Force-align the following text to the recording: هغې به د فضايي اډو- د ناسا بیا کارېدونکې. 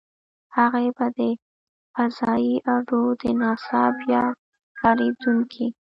هغې 0.57 0.87
به 0.97 1.05
د 1.17 1.19
فضايي 1.93 2.55
اډو- 2.75 3.01
د 3.21 3.23
ناسا 3.41 3.83
بیا 4.01 4.23
کارېدونکې. 4.79 5.65